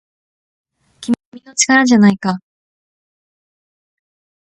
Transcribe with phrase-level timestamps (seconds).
[0.99, 1.15] 君
[1.45, 2.39] の力じゃないか